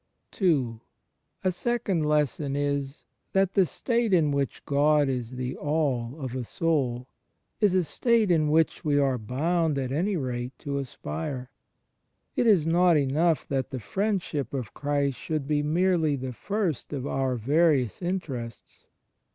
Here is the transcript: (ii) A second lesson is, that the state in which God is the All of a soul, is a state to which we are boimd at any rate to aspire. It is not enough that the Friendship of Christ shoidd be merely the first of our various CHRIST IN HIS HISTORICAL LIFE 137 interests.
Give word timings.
(ii) 0.41 0.79
A 1.43 1.51
second 1.51 2.01
lesson 2.03 2.55
is, 2.55 3.05
that 3.33 3.53
the 3.53 3.67
state 3.67 4.13
in 4.15 4.31
which 4.31 4.65
God 4.65 5.07
is 5.07 5.35
the 5.35 5.55
All 5.55 6.19
of 6.19 6.33
a 6.33 6.43
soul, 6.43 7.07
is 7.59 7.75
a 7.75 7.83
state 7.83 8.29
to 8.29 8.49
which 8.49 8.83
we 8.83 8.97
are 8.97 9.19
boimd 9.19 9.77
at 9.77 9.91
any 9.91 10.17
rate 10.17 10.57
to 10.57 10.79
aspire. 10.79 11.51
It 12.35 12.47
is 12.47 12.65
not 12.65 12.97
enough 12.97 13.47
that 13.49 13.69
the 13.69 13.79
Friendship 13.79 14.55
of 14.55 14.73
Christ 14.73 15.19
shoidd 15.19 15.45
be 15.45 15.61
merely 15.61 16.15
the 16.15 16.33
first 16.33 16.93
of 16.93 17.05
our 17.05 17.35
various 17.35 17.91
CHRIST 17.99 18.01
IN 18.01 18.07
HIS 18.07 18.15
HISTORICAL 18.15 18.33
LIFE 18.33 18.33
137 18.33 18.87
interests. 18.87 18.87